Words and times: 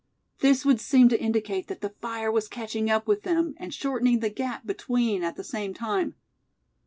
This 0.39 0.65
would 0.65 0.81
seem 0.81 1.09
to 1.09 1.21
indicate 1.21 1.67
that 1.67 1.81
the 1.81 1.91
fire 2.01 2.31
was 2.31 2.47
catching 2.47 2.89
up 2.89 3.05
with 3.07 3.21
them, 3.21 3.53
and 3.57 3.71
shortening 3.71 4.19
the 4.19 4.31
gap 4.31 4.65
between 4.65 5.21
at 5.21 5.35
the 5.35 5.43
same 5.43 5.75
time. 5.75 6.15